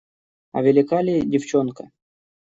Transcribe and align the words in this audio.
А 0.55 0.63
велика 0.67 1.03
ли 1.05 1.17
девчонка? 1.31 1.83